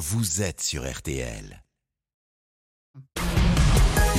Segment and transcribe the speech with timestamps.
[0.00, 1.62] vous êtes sur RTL.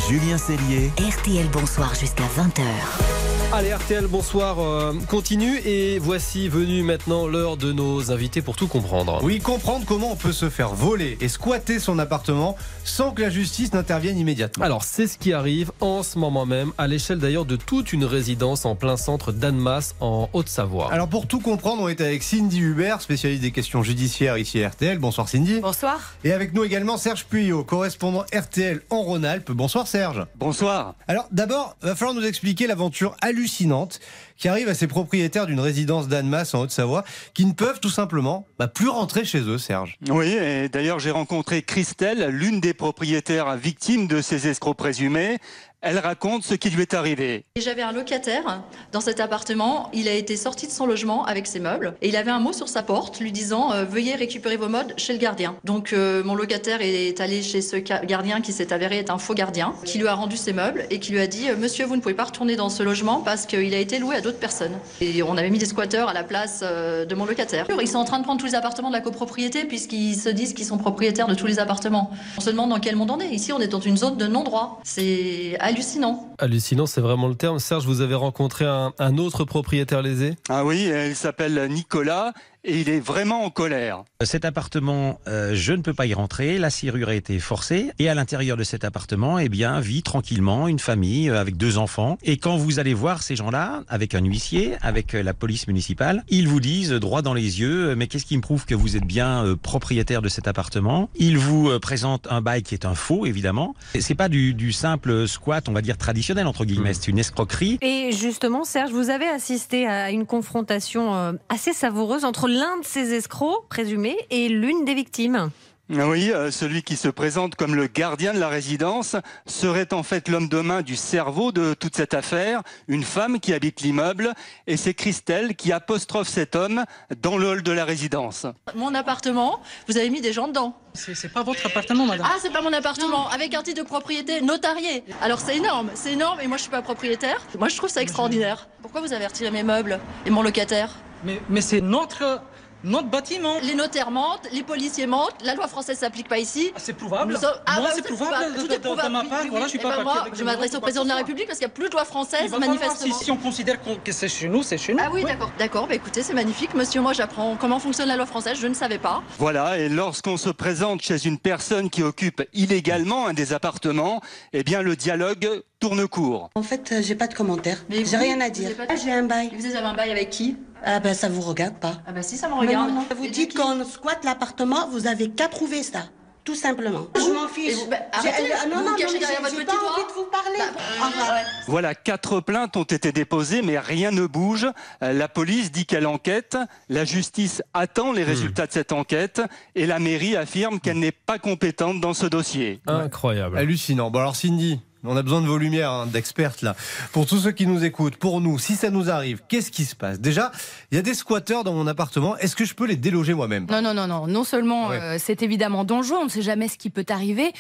[0.07, 0.91] Julien Cellier.
[0.99, 3.30] RTL Bonsoir jusqu'à 20h.
[3.53, 8.67] Allez RTL, bonsoir, euh, continue et voici venue maintenant l'heure de nos invités pour tout
[8.67, 9.19] comprendre.
[9.23, 13.29] Oui, comprendre comment on peut se faire voler et squatter son appartement sans que la
[13.29, 14.63] justice n'intervienne immédiatement.
[14.63, 18.05] Alors c'est ce qui arrive en ce moment même, à l'échelle d'ailleurs de toute une
[18.05, 20.89] résidence en plein centre d'Annemasse en Haute-Savoie.
[20.89, 24.69] Alors pour tout comprendre, on est avec Cindy Hubert, spécialiste des questions judiciaires ici à
[24.69, 24.97] RTL.
[24.97, 25.59] Bonsoir Cindy.
[25.59, 26.13] Bonsoir.
[26.23, 29.51] Et avec nous également Serge Puyot, correspondant RTL en Rhône-Alpes.
[29.51, 30.25] Bonsoir Serge.
[30.37, 30.95] Bonsoir.
[31.09, 33.99] Alors d'abord, va falloir nous expliquer l'aventure hallucinante hallucinante
[34.41, 37.05] qui arrive à ces propriétaires d'une résidence d'Annemasse en Haute-Savoie
[37.35, 39.97] qui ne peuvent tout simplement bah, plus rentrer chez eux, Serge.
[40.09, 45.37] Oui, et d'ailleurs j'ai rencontré Christelle, l'une des propriétaires victimes de ces escrocs présumés.
[45.83, 47.43] Elle raconte ce qui lui est arrivé.
[47.57, 49.89] J'avais un locataire dans cet appartement.
[49.93, 52.53] Il a été sorti de son logement avec ses meubles et il avait un mot
[52.53, 55.55] sur sa porte lui disant euh, Veuillez récupérer vos meubles chez le gardien.
[55.63, 59.33] Donc euh, mon locataire est allé chez ce gardien qui s'est avéré être un faux
[59.33, 61.95] gardien, qui lui a rendu ses meubles et qui lui a dit euh, Monsieur, vous
[61.95, 64.77] ne pouvez pas retourner dans ce logement parce qu'il a été loué à d'autres personnes.
[64.99, 67.67] Et on avait mis des squatteurs à la place de mon locataire.
[67.81, 70.53] Ils sont en train de prendre tous les appartements de la copropriété puisqu'ils se disent
[70.53, 72.11] qu'ils sont propriétaires de tous les appartements.
[72.37, 73.29] On se demande dans quel monde on est.
[73.29, 74.79] Ici, on est dans une zone de non-droit.
[74.83, 76.27] C'est hallucinant.
[76.39, 77.59] Hallucinant, c'est vraiment le terme.
[77.59, 80.35] Serge, vous avez rencontré un, un autre propriétaire lésé?
[80.49, 84.03] Ah oui, il s'appelle Nicolas et il est vraiment en colère.
[84.23, 86.57] Cet appartement, euh, je ne peux pas y rentrer.
[86.57, 90.67] La serrure a été forcée et à l'intérieur de cet appartement, eh bien, vit tranquillement
[90.67, 92.17] une famille euh, avec deux enfants.
[92.23, 96.23] Et quand vous allez voir ces gens-là, avec un huissier, avec euh, la police municipale,
[96.29, 99.05] ils vous disent droit dans les yeux, mais qu'est-ce qui me prouve que vous êtes
[99.05, 101.09] bien euh, propriétaire de cet appartement?
[101.15, 103.75] Ils vous euh, présentent un bail qui est un faux, évidemment.
[103.99, 106.93] C'est pas du, du simple squat, on va dire traditionnel entre guillemets.
[106.93, 107.79] C'est une escroquerie.
[107.81, 113.13] Et justement, Serge, vous avez assisté à une confrontation assez savoureuse entre l'un de ces
[113.13, 115.49] escrocs présumés et l'une des victimes.
[115.89, 120.29] Oui, euh, celui qui se présente comme le gardien de la résidence serait en fait
[120.29, 124.33] l'homme de main du cerveau de toute cette affaire, une femme qui habite l'immeuble,
[124.67, 126.85] et c'est Christelle qui apostrophe cet homme
[127.21, 128.45] dans le hall de la résidence.
[128.75, 129.59] Mon appartement,
[129.89, 130.77] vous avez mis des gens dedans.
[130.93, 132.27] C'est c'est pas votre appartement, madame.
[132.29, 135.03] Ah, c'est pas mon appartement, avec un titre de propriété notarié.
[135.21, 137.41] Alors c'est énorme, c'est énorme, et moi je suis pas propriétaire.
[137.59, 138.69] Moi je trouve ça extraordinaire.
[138.81, 140.95] Pourquoi vous avez retiré mes meubles et mon locataire?
[141.23, 142.41] Mais, mais c'est notre,
[142.83, 143.53] notre bâtiment.
[143.61, 146.71] Les notaires mentent, les policiers mentent, la loi française s'applique pas ici.
[146.75, 147.33] Ah, c'est prouvable.
[147.33, 149.07] Nous sommes- Ah, Moi, bah, c'est prouvable tout de, est de- prouvable.
[149.07, 149.39] de ma Oui, part.
[149.43, 149.71] oui, voilà, oui.
[149.71, 151.67] je suis Eh pas ben, moi, je m'adresse au président de la République parce qu'il
[151.67, 153.15] n'y a plus de loi française, manifestement.
[153.15, 154.99] si, si on considère que c'est chez nous, c'est chez nous.
[155.03, 155.29] Ah oui, Oui.
[155.29, 155.51] d'accord.
[155.59, 156.73] D'accord, bah écoutez, c'est magnifique.
[156.73, 159.21] Monsieur, moi j'apprends comment fonctionne la loi française, je ne savais pas.
[159.37, 164.21] Voilà, et lorsqu'on se présente chez une personne qui occupe illégalement un des appartements,
[164.53, 166.49] eh bien le dialogue tourne court.
[166.55, 167.77] En fait, euh, j'ai pas de commentaire.
[167.89, 168.69] Mais J'ai rien à dire.
[168.69, 169.51] de- Ah, J'ai un bail.
[169.55, 170.57] Vous avez un bail avec qui?
[170.83, 171.97] Ah ben ça vous regarde pas.
[172.07, 172.89] Ah bah si, ça me regarde.
[172.89, 173.05] non, non.
[173.15, 176.03] Vous dites qu'on squatte l'appartement, vous avez qu'à prouver ça.
[176.43, 177.05] Tout simplement.
[177.15, 177.75] Je m'en fiche.
[177.75, 179.93] Vous- bah, arrêtez, euh, non, vous non, vous cachez derrière votre petit pas doigt.
[179.93, 180.57] envie de vous parler.
[180.57, 181.41] Bah, Enfin, ouais.
[181.67, 184.65] Voilà, quatre plaintes ont été déposées, mais rien ne bouge.
[185.03, 186.57] Euh, La police dit qu'elle enquête,
[186.89, 189.39] la justice attend les résultats de cette enquête,
[189.75, 192.81] et la mairie affirme qu'elle n'est pas compétente dans ce dossier.
[192.87, 193.55] Incroyable.
[193.59, 194.09] Hallucinant.
[194.09, 196.75] Bon alors Cindy, on a besoin de vos lumières, hein, d'expertes là.
[197.11, 199.95] Pour tous ceux qui nous écoutent, pour nous, si ça nous arrive, qu'est-ce qui se
[199.95, 200.19] passe?
[200.19, 200.51] Déjà,
[200.91, 202.37] il y a des squatteurs dans mon appartement.
[202.37, 203.65] Est-ce que je peux les déloger moi-même?
[203.69, 204.27] Non, non, non, non.
[204.27, 204.99] Non seulement Ouais.
[204.99, 207.51] euh, c'est évidemment dangereux, on ne sait jamais ce qui peut arriver,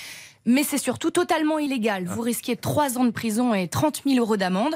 [0.45, 2.05] mais c'est surtout totalement illégal.
[2.09, 2.13] Ah.
[2.15, 4.75] Vous risquez 3 ans de prison et 30 000 euros d'amende.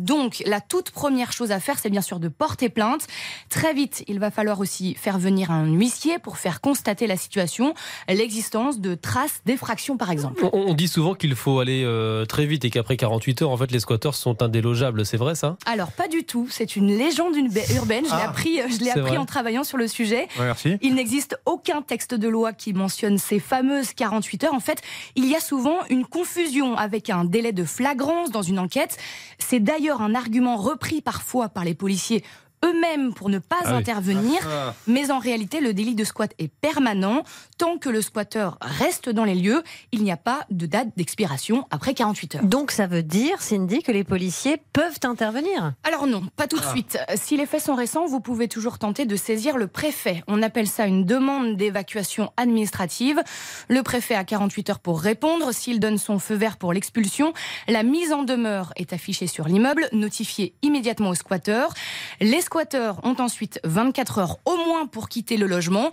[0.00, 3.06] Donc, la toute première chose à faire, c'est bien sûr de porter plainte.
[3.50, 7.74] Très vite, il va falloir aussi faire venir un huissier pour faire constater la situation,
[8.08, 10.44] l'existence de traces d'effraction, par exemple.
[10.52, 13.56] On, on dit souvent qu'il faut aller euh, très vite et qu'après 48 heures, en
[13.56, 15.04] fait, les squatteurs sont indélogeables.
[15.04, 15.56] C'est vrai ça?
[15.66, 16.46] Alors, pas du tout.
[16.50, 18.04] C'est une légende urba- urbaine.
[18.04, 18.28] Je l'ai Ah.
[18.30, 19.16] appris, euh, je l'ai appris vrai.
[19.18, 20.28] en travaillant sur le sujet.
[20.38, 20.78] Ouais, Merci.
[20.82, 24.54] Il n'existe aucun texte de loi qui mentionne ces fameuses 48 heures.
[24.54, 24.80] En fait,
[25.16, 28.96] il y a souvent une confusion avec un délai de flagrance dans une enquête.
[29.38, 32.24] C'est d'ailleurs un argument repris parfois par les policiers
[32.64, 33.78] eux-mêmes pour ne pas Ah oui.
[33.78, 34.40] intervenir.
[34.48, 34.74] Ah.
[34.86, 37.22] Mais en réalité, le délit de squat est permanent.
[37.58, 39.62] Tant que le squatteur reste dans les lieux,
[39.92, 42.42] il n'y a pas de date d'expiration après 48 heures.
[42.44, 45.72] Donc ça veut dire, Cindy, que les policiers peuvent intervenir?
[45.84, 46.98] Alors non, pas tout de suite.
[47.16, 50.22] Si les faits sont récents, vous pouvez toujours tenter de saisir le préfet.
[50.28, 53.22] On appelle ça une demande d'évacuation administrative.
[53.68, 55.52] Le préfet a 48 heures pour répondre.
[55.52, 57.32] S'il donne son feu vert pour l'expulsion,
[57.68, 61.72] la mise en demeure est affichée sur l'immeuble, notifiée immédiatement au squatteur.
[62.20, 65.92] Les squatteurs ont ensuite 24 heures au moins pour quitter le logement.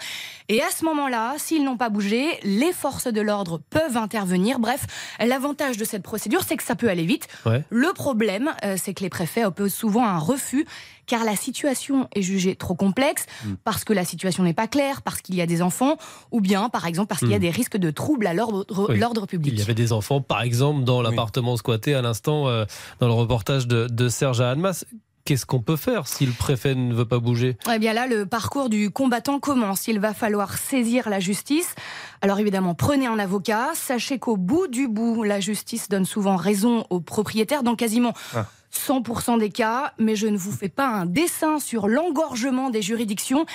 [0.49, 4.57] Et à ce moment-là, s'ils n'ont pas bougé, les forces de l'ordre peuvent intervenir.
[4.57, 4.87] Bref,
[5.23, 7.27] l'avantage de cette procédure, c'est que ça peut aller vite.
[7.45, 7.63] Ouais.
[7.69, 10.65] Le problème, euh, c'est que les préfets opposent souvent un refus
[11.05, 13.53] car la situation est jugée trop complexe, Mm.
[13.63, 15.95] parce que la situation n'est pas claire, parce qu'il y a des enfants,
[16.31, 17.41] ou bien, par exemple, parce qu'il y a Mm.
[17.41, 18.99] des risques de troubles à l'ordre Oui.
[19.27, 19.53] public.
[19.53, 22.65] Il y avait des enfants, par exemple, dans l'appartement squatté à l'instant, euh,
[22.99, 24.83] dans le reportage de, de Serge à Annemasse.
[25.27, 27.57] Qu'est-ce qu'on peut faire si le préfet ne veut pas bouger?
[27.69, 29.89] Eh bien là, le parcours du combattant commence.
[29.89, 31.75] Il va falloir saisir la justice.
[32.21, 33.71] Alors évidemment, prenez un avocat.
[33.73, 38.45] Sachez qu'au bout du bout, la justice donne souvent raison aux propriétaires dans quasiment Ah.
[38.73, 39.93] 100% des cas.
[39.99, 43.45] Mais je ne vous fais pas un dessin sur l'engorgement des juridictions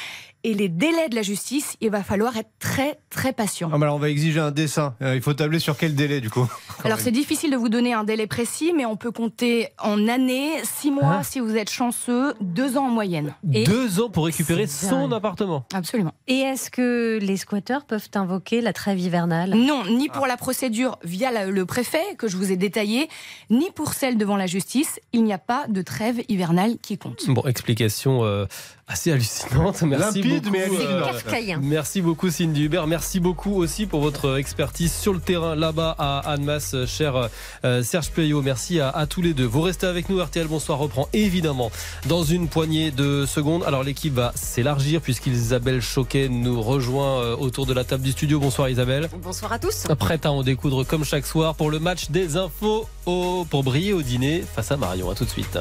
[0.45, 1.77] et les délais de la justice.
[1.81, 3.71] Il va falloir être très très patient.
[3.73, 4.97] Ah, mais alors on va exiger un dessin.
[5.01, 6.49] Euh, il faut tabler sur quel délai du coup
[6.85, 10.51] Alors c'est difficile de vous donner un délai précis, mais on peut compter en années,
[10.65, 13.35] six mois Hein si vous êtes chanceux, deux ans en moyenne.
[13.53, 15.19] Et Deux ans pour récupérer son dingue.
[15.19, 15.65] appartement.
[15.73, 16.13] absolument.
[16.27, 19.51] Et est-ce que les squatteurs peuvent invoquer la trêve hivernale?
[19.55, 23.09] Non, ni pour la procédure via la- le préfet que je vous ai détaillé,
[23.51, 24.99] ni pour celle devant la justice.
[25.13, 27.23] Il n'y a pas de trêve hivernale qui compte.
[27.29, 28.47] Bon, explication euh,
[28.89, 29.83] assez hallucinante.
[29.83, 30.57] Merci Limpide, beaucoup.
[30.57, 31.57] mais euh.
[31.61, 32.87] Merci beaucoup Cindy Hubert.
[32.87, 37.29] Merci beaucoup aussi pour votre expertise sur le terrain là-bas à Annemasse, cher
[37.65, 38.41] euh, Serge Playot.
[38.41, 39.45] Merci à, à tous les deux.
[39.45, 40.19] Vous restez avec nous.
[40.23, 41.71] RTL Bonsoir reprend évidemment
[42.07, 43.65] dans une poignée de secondes.
[43.65, 48.41] Alors l'équipe va s'élargir puisqu'Isabelle Choquet nous rejoint autour de la table du studio.
[48.41, 49.11] Bonsoir Isabelle.
[49.23, 49.87] Bonsoir à tous.
[49.99, 53.93] Prête à en découdre comme chaque soir pour le match des infos au- pour briller
[53.93, 55.02] au dîner face à Marion.
[55.11, 55.59] À tout de suite.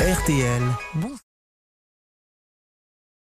[0.00, 0.62] RTL.